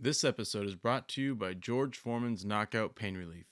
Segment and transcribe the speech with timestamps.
[0.00, 3.46] This episode is brought to you by George Foreman's Knockout Pain Relief.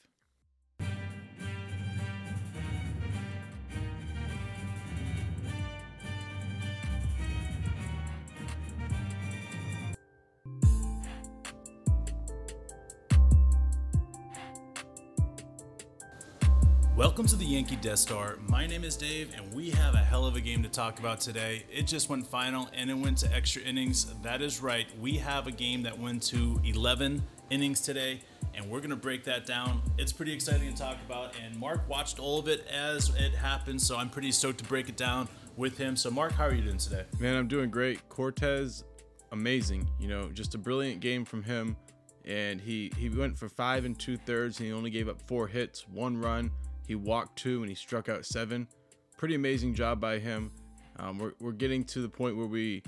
[17.17, 18.37] Welcome to the Yankee Death Star.
[18.46, 21.19] My name is Dave, and we have a hell of a game to talk about
[21.19, 21.64] today.
[21.73, 24.12] It just went final and it went to extra innings.
[24.23, 24.87] That is right.
[25.00, 28.21] We have a game that went to 11 innings today,
[28.54, 29.81] and we're going to break that down.
[29.96, 33.81] It's pretty exciting to talk about, and Mark watched all of it as it happened,
[33.81, 35.97] so I'm pretty stoked to break it down with him.
[35.97, 37.05] So, Mark, how are you doing today?
[37.19, 38.06] Man, I'm doing great.
[38.11, 38.84] Cortes,
[39.33, 39.89] amazing.
[39.98, 41.78] You know, just a brilliant game from him.
[42.27, 45.47] And he, he went for five and two thirds, and he only gave up four
[45.47, 46.51] hits, one run.
[46.86, 48.69] He walked two and he struck out seven.
[49.17, 50.53] Pretty amazing job by him.
[50.98, 52.83] Um, we're, we're getting to the point where we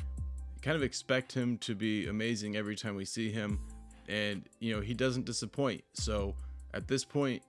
[0.62, 3.60] kind of expect him to be amazing every time we see him.
[4.08, 5.84] And, you know, he doesn't disappoint.
[5.92, 6.34] So
[6.72, 7.42] at this point,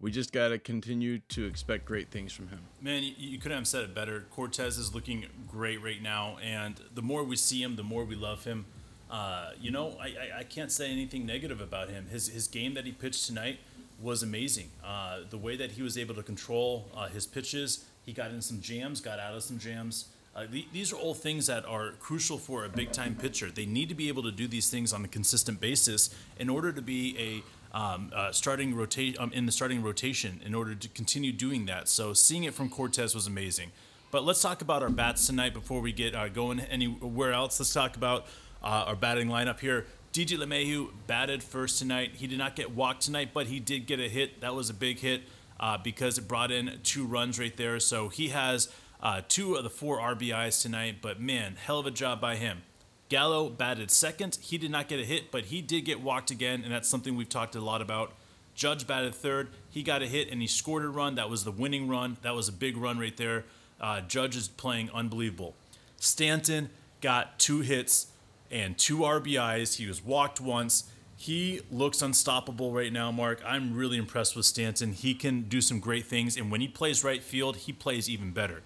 [0.00, 2.60] we just got to continue to expect great things from him.
[2.80, 4.24] Man, you, you couldn't have said it better.
[4.30, 8.16] Cortes is looking great right now, and the more we see him, the more we
[8.16, 8.64] love him.
[9.10, 12.06] Uh, you know, I, I, I can't say anything negative about him.
[12.06, 13.58] His, his game that he pitched tonight
[14.00, 14.70] was amazing.
[14.84, 18.40] Uh, the way that he was able to control uh, his pitches, he got in
[18.40, 20.06] some jams, got out of some jams.
[20.34, 23.50] Uh, th- these are all things that are crucial for a big time pitcher.
[23.50, 26.72] They need to be able to do these things on a consistent basis in order
[26.72, 30.40] to be a um, uh, starting rotation um, in the starting rotation.
[30.44, 33.70] In order to continue doing that, so seeing it from Cortes was amazing.
[34.10, 37.60] But let's talk about our bats tonight before we get uh, going anywhere else.
[37.60, 38.26] Let's talk about
[38.62, 39.86] uh, our batting lineup here.
[40.12, 42.12] DJ LeMahieu batted first tonight.
[42.16, 44.40] He did not get walked tonight, but he did get a hit.
[44.40, 45.22] That was a big hit
[45.60, 47.78] uh, because it brought in two runs right there.
[47.78, 48.68] So he has
[49.00, 50.96] uh, two of the four RBIs tonight.
[51.00, 52.62] But man, hell of a job by him.
[53.08, 54.38] Gallo batted second.
[54.40, 57.14] He did not get a hit, but he did get walked again, and that's something
[57.16, 58.12] we've talked a lot about.
[58.56, 59.50] Judge batted third.
[59.70, 61.14] He got a hit and he scored a run.
[61.14, 62.16] That was the winning run.
[62.22, 63.44] That was a big run right there.
[63.80, 65.54] Uh, Judge is playing unbelievable.
[65.98, 66.68] Stanton
[67.00, 68.08] got two hits
[68.50, 69.76] and two RBIs.
[69.76, 70.90] He was walked once.
[71.16, 73.42] He looks unstoppable right now, Mark.
[73.44, 74.92] I'm really impressed with Stanton.
[74.92, 78.30] He can do some great things, and when he plays right field, he plays even
[78.30, 78.62] better.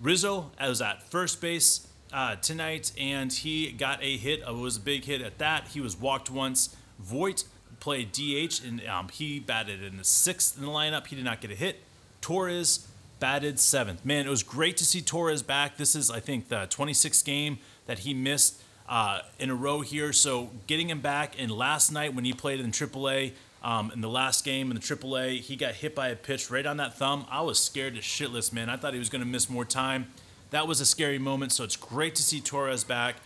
[0.00, 4.40] Rizzo was at first base uh, tonight, and he got a hit.
[4.40, 5.68] It was a big hit at that.
[5.68, 6.74] He was walked once.
[6.98, 7.44] Voit
[7.80, 11.06] played DH, and um, he batted in the sixth in the lineup.
[11.08, 11.82] He did not get a hit.
[12.20, 12.88] Torres
[13.20, 14.04] batted seventh.
[14.04, 15.76] Man, it was great to see Torres back.
[15.76, 20.12] This is, I think, the 26th game that he missed uh, in a row here.
[20.12, 23.32] So getting him back, and last night when he played in AAA,
[23.62, 26.64] um, in the last game in the AAA, he got hit by a pitch right
[26.64, 27.26] on that thumb.
[27.30, 28.70] I was scared to shitless, man.
[28.70, 30.06] I thought he was going to miss more time.
[30.50, 31.52] That was a scary moment.
[31.52, 33.16] So it's great to see Torres back,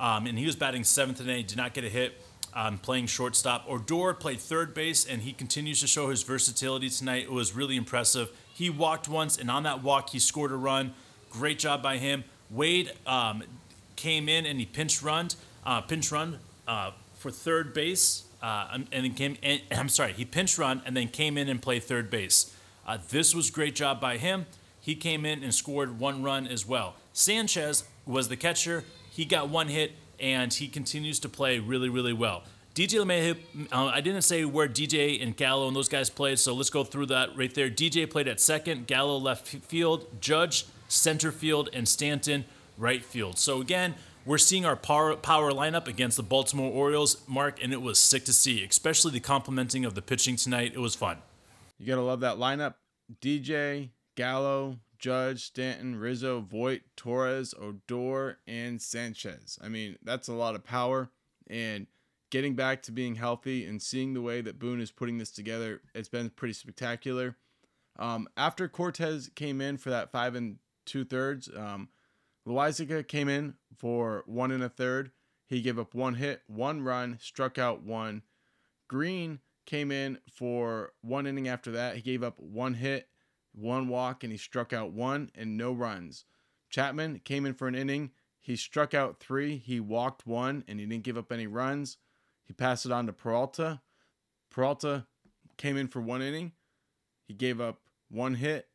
[0.00, 1.42] um, and he was batting seventh today.
[1.42, 2.14] Did not get a hit.
[2.54, 3.64] Um, playing shortstop.
[3.66, 7.22] Odor played third base, and he continues to show his versatility tonight.
[7.22, 8.30] It was really impressive.
[8.52, 10.92] He walked once, and on that walk, he scored a run.
[11.30, 12.24] Great job by him.
[12.50, 13.42] Wade um,
[13.96, 15.28] came in and he pinch run,
[15.64, 19.36] uh, pinch run uh, for third base, uh, and then came.
[19.42, 22.54] And, I'm sorry, he pinch run and then came in and played third base.
[22.86, 24.46] Uh, this was great job by him.
[24.80, 26.96] He came in and scored one run as well.
[27.12, 28.84] Sanchez was the catcher.
[29.10, 32.42] He got one hit and he continues to play really, really well.
[32.74, 36.54] DJ LeMahieu, uh, I didn't say where DJ and Gallo and those guys played, so
[36.54, 37.68] let's go through that right there.
[37.68, 42.46] DJ played at second, Gallo left field, Judge center field, and Stanton
[42.76, 43.38] right field.
[43.38, 43.94] So again,
[44.24, 48.24] we're seeing our power, power lineup against the Baltimore Orioles, Mark, and it was sick
[48.26, 50.72] to see, especially the complementing of the pitching tonight.
[50.74, 51.18] It was fun.
[51.78, 52.74] You got to love that lineup.
[53.20, 59.58] DJ, Gallo, Judge, Stanton, Rizzo, Voit, Torres, Odor, and Sanchez.
[59.60, 61.10] I mean, that's a lot of power.
[61.48, 61.88] And
[62.30, 65.82] getting back to being healthy and seeing the way that Boone is putting this together,
[65.94, 67.36] it's been pretty spectacular.
[67.98, 71.88] Um, after Cortes came in for that five and two thirds, um,
[72.46, 75.12] Loaisiga came in for one and a third.
[75.46, 78.22] He gave up one hit, one run, struck out one.
[78.88, 81.96] Green came in for one inning after that.
[81.96, 83.08] He gave up one hit,
[83.52, 86.24] one walk, and he struck out one and no runs.
[86.70, 88.10] Chapman came in for an inning.
[88.40, 89.58] He struck out three.
[89.58, 91.98] He walked one and he didn't give up any runs.
[92.44, 93.82] He passed it on to Peralta.
[94.50, 95.06] Peralta
[95.56, 96.52] came in for one inning.
[97.24, 97.80] He gave up
[98.10, 98.68] one hit,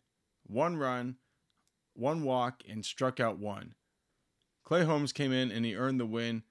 [0.45, 1.17] one run,
[1.97, 3.75] one walk, and struck out one.
[4.63, 6.43] Clay Holmes came in and he earned the win.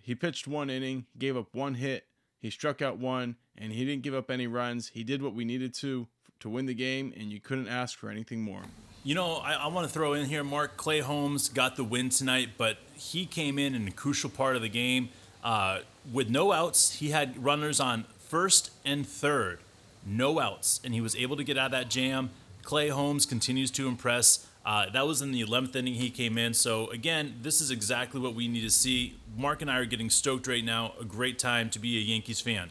[0.00, 2.06] He pitched one inning, gave up one hit,
[2.42, 4.88] he struck out one, and he didn't give up any runs.
[4.88, 6.08] He did what we needed to
[6.40, 8.62] to win the game, and you couldn't ask for anything more.
[9.04, 12.08] You know, I, I want to throw in here, Mark Clay Holmes got the win
[12.08, 15.10] tonight, but he came in in a crucial part of the game.
[15.44, 15.80] Uh,
[16.12, 19.60] with no outs, he had runners on first and third,
[20.04, 22.30] no outs, and he was able to get out of that jam.
[22.62, 24.46] Clay Holmes continues to impress.
[24.64, 26.54] Uh, that was in the 11th inning he came in.
[26.54, 29.18] So, again, this is exactly what we need to see.
[29.36, 30.92] Mark and I are getting stoked right now.
[31.00, 32.70] A great time to be a Yankees fan.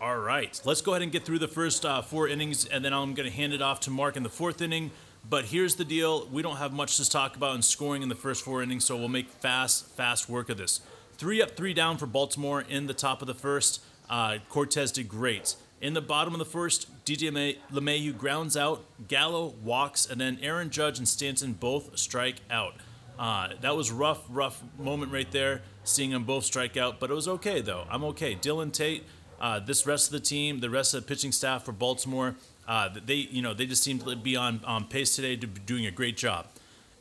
[0.00, 2.94] All right, let's go ahead and get through the first uh, four innings, and then
[2.94, 4.92] I'm going to hand it off to Mark in the fourth inning.
[5.28, 8.14] But here's the deal we don't have much to talk about in scoring in the
[8.14, 10.80] first four innings, so we'll make fast, fast work of this.
[11.18, 13.82] Three up, three down for Baltimore in the top of the first.
[14.08, 15.54] Uh, Cortes did great.
[15.80, 20.68] In the bottom of the first, DJ LeMahieu grounds out, Gallo walks, and then Aaron
[20.68, 22.74] Judge and Stanton both strike out.
[23.18, 27.14] Uh, that was rough, rough moment right there, seeing them both strike out, but it
[27.14, 27.86] was okay though.
[27.90, 28.34] I'm okay.
[28.34, 29.04] Dylan Tate,
[29.40, 32.36] uh, this rest of the team, the rest of the pitching staff for Baltimore,
[32.68, 35.60] uh, they you know they just seem to be on, on pace today to be
[35.60, 36.46] doing a great job.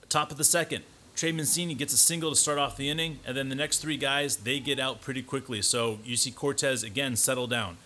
[0.08, 0.84] Top of the second,
[1.16, 3.98] Trey Mancini gets a single to start off the inning, and then the next three
[3.98, 5.62] guys they get out pretty quickly.
[5.62, 7.78] So you see Cortes again settle down.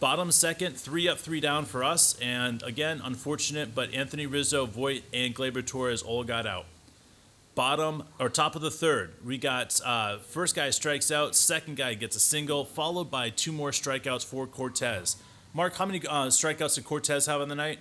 [0.00, 5.02] Bottom second, three up, three down for us, and again unfortunate, but Anthony Rizzo, Voit,
[5.12, 6.66] and Gleyber Torres all got out.
[7.54, 11.94] Bottom or top of the third, we got uh, first guy strikes out, second guy
[11.94, 15.16] gets a single, followed by two more strikeouts for Cortes.
[15.54, 17.78] Mark, how many uh, strikeouts did Cortes have on the night?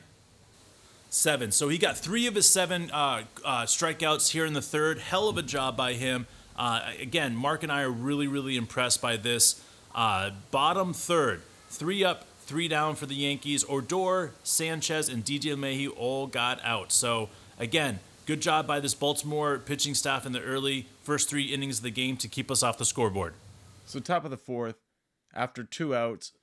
[1.10, 1.52] Seven.
[1.52, 4.98] So he got three of his seven uh, uh, strikeouts here in the third.
[4.98, 6.26] Hell of a job by him.
[6.58, 9.62] Uh, again, Mark and I are really, really impressed by this.
[9.94, 13.64] Uh, bottom third, three up, three down for the Yankees.
[13.68, 16.92] Odor, Sanchez, and DJ LeMahieu all got out.
[16.92, 17.30] So
[17.60, 21.84] again, good job by this Baltimore pitching staff in the early first three innings of
[21.84, 23.34] the game to keep us off the scoreboard.
[23.86, 24.76] So top of the fourth,
[25.34, 26.34] after two outs,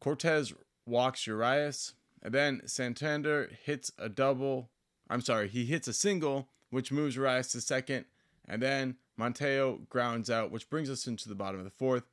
[0.00, 0.52] Cortes
[0.86, 4.70] walks Urias, and then Santander hits a double.
[5.10, 8.06] I'm sorry, he hits a single, which moves Urias to second.
[8.48, 12.04] And then Monteo grounds out, which brings us into the bottom of the fourth.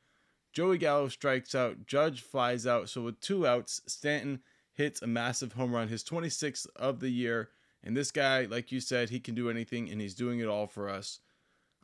[0.54, 1.88] Joey Gallo strikes out.
[1.88, 2.88] Judge flies out.
[2.88, 4.40] So with two outs, Stanton
[4.74, 7.50] hits a massive home run, his 26th of the year.
[7.84, 10.68] And this guy, like you said, he can do anything, and he's doing it all
[10.68, 11.20] for us.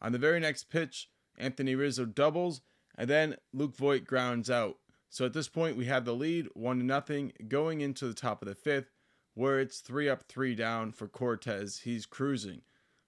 [0.02, 2.62] On the very next pitch, Anthony Rizzo doubles,
[2.96, 4.78] and then Luke Voit grounds out.
[5.10, 8.42] So at this point, we have the lead, one to nothing, going into the top
[8.42, 8.92] of the fifth,
[9.34, 11.80] where it's three up, three down for Cortes.
[11.80, 12.62] He's cruising.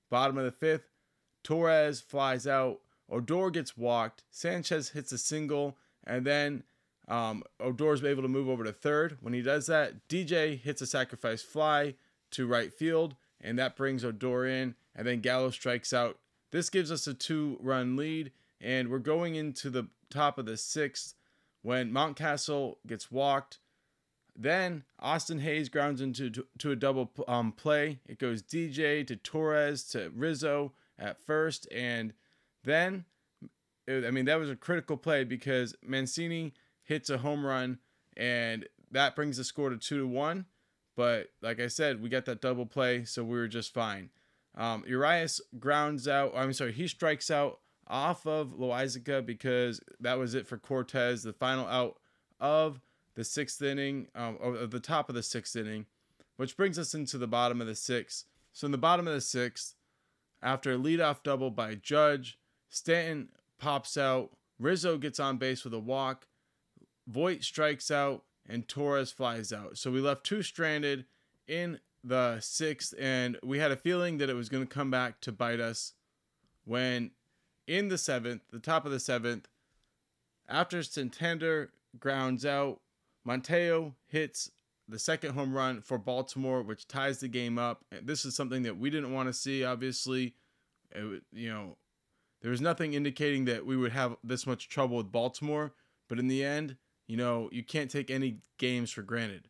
[0.10, 0.90] Bottom of the fifth,
[1.44, 2.80] Torres flies out.
[3.12, 4.24] Odor gets walked.
[4.31, 6.63] Sanchez hits a single, and then
[7.08, 9.18] um, Odor's able to move over to third.
[9.22, 11.96] When he does that, DJ hits a sacrifice fly
[12.31, 16.18] to right field, and that brings Odor in, and then Gallo strikes out.
[16.52, 20.57] This gives us a two run lead, and we're going into the top of the
[20.57, 21.16] sixth
[21.62, 23.60] when Mountcastle gets walked.
[24.36, 28.00] Then Austin Hays grounds into to, to a double um, play.
[28.07, 32.14] It goes DJ to Torres to Rizzo at first, and
[32.63, 33.06] then
[33.88, 36.54] it, I mean that was a critical play because Mancini
[36.84, 37.80] hits a home run,
[38.16, 40.46] and that brings the score to two to one.
[40.96, 44.10] But like I said, we got that double play, so we were just fine.
[44.56, 46.34] Um, Urias grounds out.
[46.36, 51.24] I'm sorry, he strikes out off of Loaisiga because that was it for Cortes.
[51.24, 51.98] the final out
[52.40, 52.81] of
[53.16, 55.86] the sixth inning, um, of the top of the sixth inning,
[56.38, 58.25] which brings us into the bottom of the sixth.
[58.54, 59.75] So in the bottom of the sixth,
[60.42, 62.38] after a leadoff double by Judge,
[62.71, 63.27] Stanton
[63.59, 66.25] pops out, Rizzo gets on base with a walk,
[67.07, 69.78] Voit strikes out, and Torres flies out.
[69.78, 71.06] So we left two stranded
[71.47, 75.19] in the sixth, and we had a feeling that it was going to come back
[75.21, 75.94] to bite us
[76.63, 77.11] when
[77.68, 79.47] in the seventh, the top of the seventh,
[80.47, 82.80] after Santander grounds out,
[83.28, 84.51] Monteo hits
[84.87, 87.83] the second home run for Baltimore, which ties the game up.
[88.04, 89.63] This is something that we didn't want to see.
[89.63, 90.35] Obviously,
[90.92, 91.78] it, you know,
[92.42, 95.74] there was nothing indicating that we would have this much trouble with Baltimore.
[96.07, 96.76] But in the end,
[97.07, 99.48] you know, you can't take any games for granted.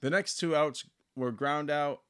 [0.00, 0.84] The next two outs
[1.16, 2.02] were ground out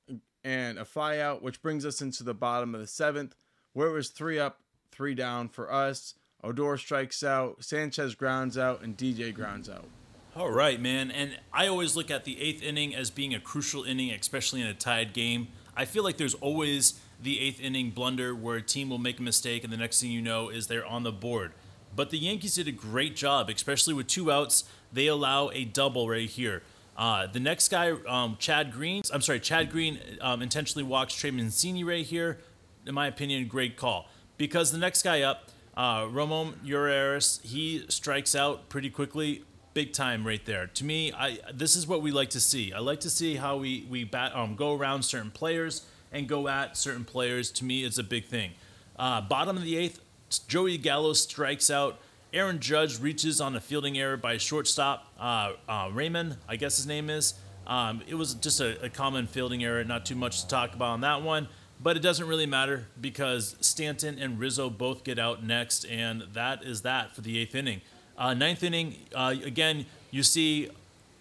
[0.45, 3.35] and a fly out, which brings us into the bottom of the seventh,
[3.73, 6.14] where it was three up three down for us.
[6.43, 9.88] Odor strikes out, Sanchez grounds out, and DJ grounds out.
[10.35, 11.11] All right, man.
[11.11, 14.67] And I always look at the eighth inning as being a crucial inning, especially in
[14.67, 15.49] a tied game.
[15.76, 19.23] I feel like there's always the eighth inning blunder where a team will make a
[19.23, 21.53] mistake, and the next thing you know is they're on the board.
[21.95, 24.65] But the Yankees did a great job, especially with two outs.
[24.93, 26.62] They allow a double right here.
[26.97, 31.31] Uh, the next guy, um, Chad Green, I'm sorry, Chad Green um, intentionally walks Trey
[31.31, 32.39] Mancini right here.
[32.87, 38.35] In my opinion, great call because the next guy up, uh, Ramon Urias, he strikes
[38.35, 40.67] out pretty quickly, big time right there.
[40.67, 42.73] To me, I this is what we like to see.
[42.73, 46.49] I like to see how we we bat, um, go around certain players and go
[46.49, 47.50] at certain players.
[47.52, 48.52] To me, is a big thing.
[48.99, 50.00] Uh, bottom of the eighth,
[50.47, 51.99] Joey Gallo strikes out,
[52.33, 56.87] Aaron Judge reaches on a fielding error by shortstop uh, uh, Raymond, I guess his
[56.87, 57.35] name is.
[57.67, 60.90] Um, it was just a, a, common fielding error, not too much to talk about
[60.90, 61.49] on that one.
[61.83, 66.62] But it doesn't really matter because Stanton and Rizzo both get out next, and that
[66.62, 67.81] is that for the eighth inning.
[68.19, 70.69] Uh, ninth inning, uh, again, you see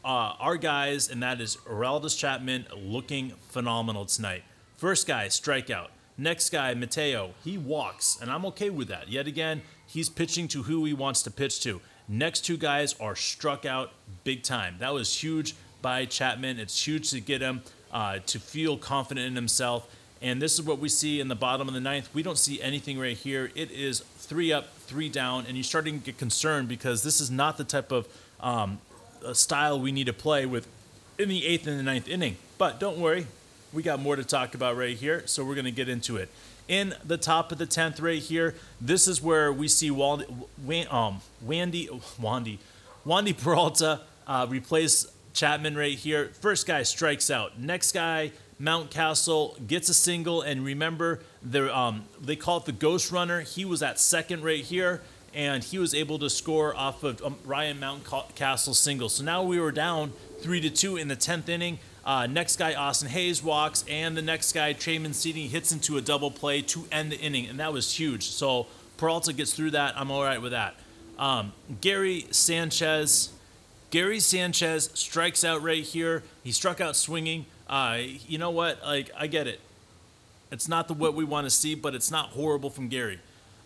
[0.03, 4.43] uh, our guys, and that is Aroldis Chapman looking phenomenal tonight.
[4.79, 5.87] First guy, strikeout.
[6.17, 9.09] Next guy, Mateo, he walks, and I'm okay with that.
[9.09, 11.81] Yet again, he's pitching to who he wants to pitch to.
[12.07, 13.91] Next two guys are struck out
[14.23, 14.77] big time.
[14.79, 16.59] That was huge by Chapman.
[16.59, 19.93] It's huge to get him uh, to feel confident in himself.
[20.21, 22.07] And this is what we see in the bottom of the ninth.
[22.13, 23.51] We don't see anything right here.
[23.55, 27.29] It is three up, three down, and you're starting to get concerned because this is
[27.29, 28.07] not the type of
[28.39, 28.79] um,
[29.33, 30.69] style we need to play with
[31.17, 32.37] in the eighth and the ninth inning.
[32.57, 33.27] But don't worry,
[33.73, 36.29] we got more to talk about right here, so we're going to get into it.
[36.67, 41.21] In the top of the 10th right here, this is where we see Wandy, um,
[41.45, 42.57] Wandy, Wandy,
[43.05, 46.29] Wandy Peralta uh, replace Chapman right here.
[46.39, 47.59] First guy strikes out.
[47.59, 50.41] Next guy, Mountcastle, gets a single.
[50.41, 51.21] And remember,
[51.73, 53.41] um, they call it the Ghost Runner.
[53.41, 55.01] He was at second right here,
[55.33, 59.09] and he was able to score off of um, Ryan Mountcastle's single.
[59.09, 61.79] So now we were down three to two in the 10th inning.
[62.05, 66.01] Uh, next guy, Austin Hays, walks, and the next guy, Trey Mancini, hits into a
[66.01, 68.29] double play to end the inning, and that was huge.
[68.29, 69.97] So Peralta gets through that.
[69.97, 70.75] I'm all right with that.
[71.17, 73.29] Um, Gary Sanchez,
[73.91, 76.23] Gary Sanchez strikes out right here.
[76.43, 77.45] He struck out swinging.
[77.67, 78.81] Uh, you know what?
[78.81, 79.59] Like I get it.
[80.51, 83.19] It's not the what we want to see, but it's not horrible from Gary.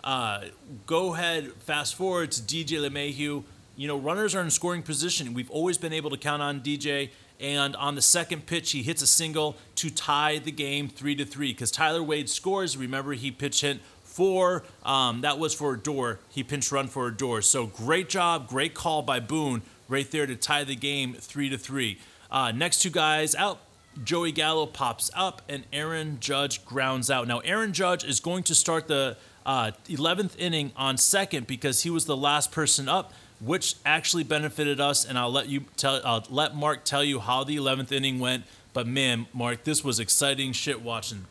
[0.03, 0.45] Uh,
[0.85, 3.43] go ahead, fast forward to DJ LeMahieu.
[3.75, 5.33] You know, runners are in scoring position.
[5.33, 7.09] We've always been able to count on DJ.
[7.39, 11.25] And on the second pitch, he hits a single to tie the game three to
[11.25, 11.51] three.
[11.51, 12.77] Because Tyler Wade scores.
[12.77, 14.63] Remember, he pitch hit four.
[14.83, 19.01] Um, that was for Odor He pinch run for Odor So great job, great call
[19.01, 21.99] by Boone right there to tie the game three to three.
[22.31, 23.59] Uh, next two guys out.
[24.03, 27.27] Joey Gallo pops up and Aaron Judge grounds out.
[27.27, 31.89] Now Aaron Judge is going to start the uh, 11th inning on second because he
[31.89, 35.05] was the last person up which actually benefited us.
[35.05, 38.45] And I'll let you tell, I'll let Mark tell you how the 11th inning went.
[38.73, 41.25] But man, Mark, this was exciting shit watching.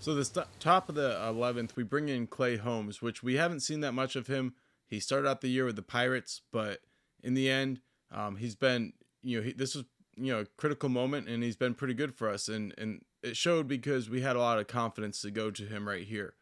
[0.00, 3.60] So the st- top of the 11th, we bring in Clay Holmes, which we haven't
[3.60, 4.54] seen that much of him.
[4.86, 6.80] He started out the year with the Pirates, but
[7.22, 7.80] in the end,
[8.12, 8.92] um, he's been,
[9.22, 9.84] you know, he, this was,
[10.16, 13.36] you know, a critical moment, and he's been pretty good for us, and and it
[13.36, 16.34] showed because we had a lot of confidence to go to him right here.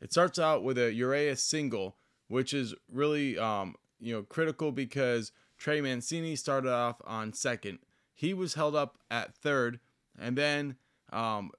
[0.00, 1.96] It starts out with a Urias single,
[2.28, 7.78] which is really um, you know, critical because Trey Mancini started off on second.
[8.14, 9.80] He was held up at third,
[10.18, 10.76] and then
[11.12, 11.52] um,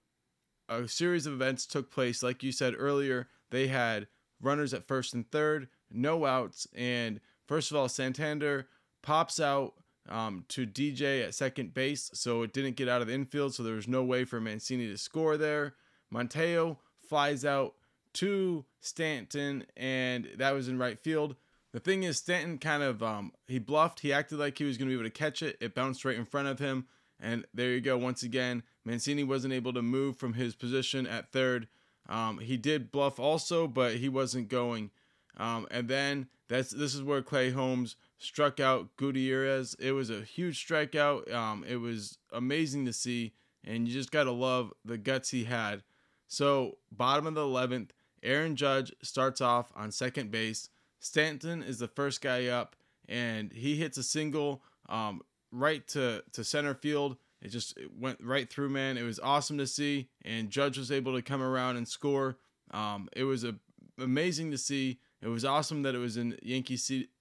[0.68, 2.22] a series of events took place.
[2.22, 4.08] Like you said earlier, they had
[4.42, 8.68] runners at first and third, no outs, and first of all, Santander
[9.02, 9.74] pops out
[10.10, 13.64] um, to DJ at second base, so it didn't get out of the infield, so
[13.64, 15.76] there was no way for Mancini to score there.
[16.14, 17.76] Monteo flies out
[18.14, 21.36] to Stanton, and that was in right field.
[21.74, 24.02] The thing is, Stanton kind of um, he bluffed.
[24.02, 25.58] He acted like he was going to be able to catch it.
[25.60, 26.86] It bounced right in front of him,
[27.20, 27.98] and there you go.
[27.98, 31.68] Once again, Mancini wasn't able to move from his position at third.
[32.08, 34.92] Um, he did bluff also, but he wasn't going.
[35.38, 39.76] Um, and then that's this is where Clay Holmes struck out Gutierrez.
[39.80, 41.34] It was a huge strikeout.
[41.34, 45.82] Um, it was amazing to see, and you just gotta love the guts he had.
[46.28, 50.70] So bottom of the eleventh, Aaron Judge starts off on second base.
[51.04, 52.78] Stanton is the first guy up,
[53.10, 57.18] and he hits a single um, right to, to center field.
[57.42, 58.98] It just it went right through, man.
[58.98, 62.38] It was awesome to see, and Judge was able to come around and score.
[62.72, 63.56] Um, it was a,
[64.00, 65.00] amazing to see.
[65.22, 66.80] It was awesome that it was in Yankee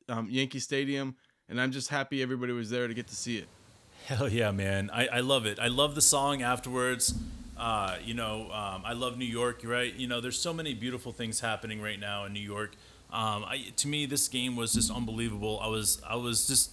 [0.08, 1.16] um, Yankee Stadium,
[1.48, 3.48] and I'm just happy everybody was there to get to see it.
[4.06, 4.90] Hell yeah, man!
[4.92, 5.58] I, I love it.
[5.58, 7.14] I love the song afterwards.
[7.56, 9.92] Uh, you know, um, I love New York, right?
[9.92, 12.76] You know, there's so many beautiful things happening right now in New York.
[13.12, 15.60] Um, I, to me, this game was just unbelievable.
[15.62, 16.72] I was I was just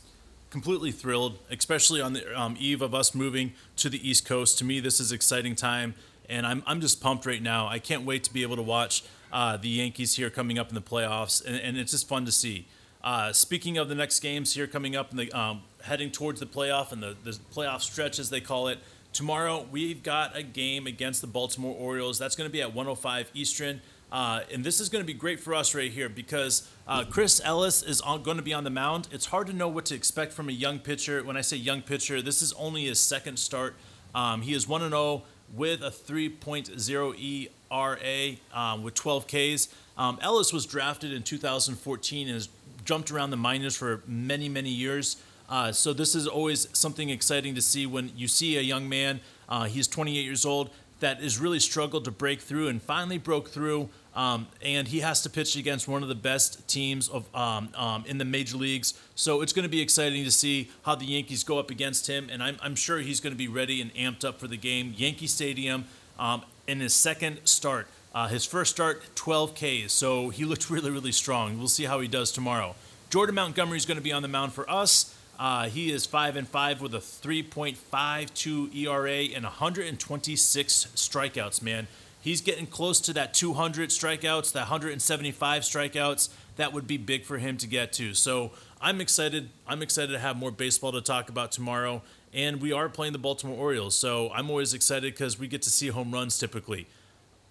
[0.50, 4.58] completely thrilled, especially on the um, eve of us moving to the East Coast.
[4.60, 5.96] To me, this is exciting time,
[6.29, 7.67] and I'm I'm just pumped right now.
[7.67, 9.03] I can't wait to be able to watch
[9.34, 12.31] uh, the Yankees here coming up in the playoffs, and, and it's just fun to
[12.31, 12.67] see.
[13.03, 16.46] Uh, speaking of the next games here coming up, and the um, heading towards the
[16.46, 18.79] playoff and the, the playoff stretch as they call it.
[19.12, 22.19] Tomorrow we've got a game against the Baltimore Orioles.
[22.19, 23.81] That's going to be at 105 Eastern.
[24.11, 27.41] Uh, and this is going to be great for us right here because uh, Chris
[27.43, 29.07] Ellis is going to be on the mound.
[29.11, 31.23] It's hard to know what to expect from a young pitcher.
[31.23, 33.75] When I say young pitcher, this is only his second start.
[34.15, 35.23] Um, he is 1 0
[35.55, 39.69] with a 3.0 ERA um, with 12 Ks.
[39.97, 42.49] Um, Ellis was drafted in 2014 and has
[42.85, 45.17] jumped around the minors for many, many years.
[45.47, 49.19] Uh, so this is always something exciting to see when you see a young man.
[49.47, 53.49] Uh, he's 28 years old that has really struggled to break through and finally broke
[53.49, 53.89] through.
[54.15, 58.03] Um, and he has to pitch against one of the best teams of um, um,
[58.05, 58.99] in the major leagues.
[59.15, 62.27] So it's going to be exciting to see how the Yankees go up against him.
[62.29, 64.93] And I'm, I'm sure he's going to be ready and amped up for the game.
[64.97, 65.85] Yankee Stadium
[66.17, 67.87] um, in his second start.
[68.13, 69.93] Uh, his first start, 12 Ks.
[69.93, 71.57] So he looked really, really strong.
[71.57, 72.75] We'll see how he does tomorrow.
[73.09, 75.15] Jordan Montgomery is going to be on the mound for us.
[75.39, 81.62] Uh, he is five and five with a 3.52 ERA and 126 strikeouts.
[81.62, 81.88] Man,
[82.19, 86.27] he's getting close to that 200 strikeouts, that 175 strikeouts.
[86.58, 88.13] That would be big for him to get to.
[88.13, 89.50] So I'm excited.
[89.65, 92.01] I'm excited to have more baseball to talk about tomorrow.
[92.34, 95.72] And we are playing the Baltimore Orioles, so I'm always excited because we get to
[95.72, 96.86] see home runs typically.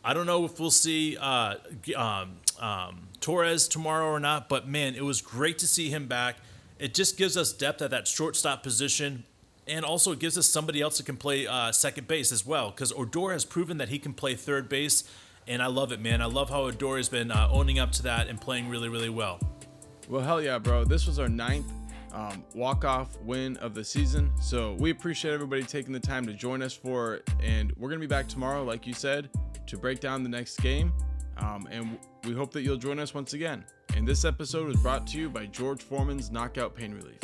[0.04, 1.56] I don't know if we'll see uh,
[1.96, 6.36] um, um, Torres tomorrow or not, but man, it was great to see him back.
[6.78, 9.24] It just gives us depth at that shortstop position,
[9.66, 12.70] and also it gives us somebody else that can play uh, second base as well.
[12.70, 15.04] Because Odor has proven that he can play third base,
[15.46, 16.22] and I love it, man.
[16.22, 19.10] I love how Odor has been uh, owning up to that and playing really, really
[19.10, 19.40] well.
[20.08, 20.84] Well, hell yeah, bro.
[20.84, 21.66] This was our ninth
[22.12, 24.30] um, walk-off win of the season.
[24.40, 27.20] So we appreciate everybody taking the time to join us for.
[27.42, 29.28] And we're to be back tomorrow, like you said,
[29.66, 30.92] to break down the next game.
[31.36, 33.64] Um, and we hope that you'll join us once again.
[33.98, 37.18] And this episode was brought to you by George Foreman's Knockout Pain Relief.